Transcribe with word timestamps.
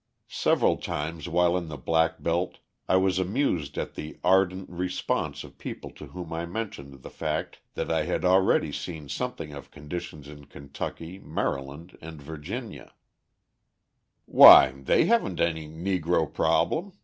Several 0.29 0.77
times 0.77 1.29
while 1.29 1.55
in 1.55 1.67
the 1.67 1.77
black 1.77 2.23
belt 2.23 2.57
I 2.89 2.95
was 2.95 3.19
amused 3.19 3.77
at 3.77 3.93
the 3.93 4.17
ardent 4.23 4.67
response 4.67 5.43
of 5.43 5.59
people 5.59 5.91
to 5.91 6.07
whom 6.07 6.33
I 6.33 6.47
mentioned 6.47 7.03
the 7.03 7.09
fact 7.11 7.59
that 7.75 7.91
I 7.91 8.05
had 8.05 8.25
already 8.25 8.71
seen 8.71 9.09
something 9.09 9.53
of 9.53 9.69
conditions 9.69 10.27
in 10.27 10.45
Kentucky, 10.45 11.19
Maryland, 11.19 11.99
and 12.01 12.19
Virginia: 12.19 12.95
"Why, 14.25 14.71
they 14.71 15.05
haven't 15.05 15.39
any 15.39 15.67
Negro 15.69 16.33
problem. 16.33 16.93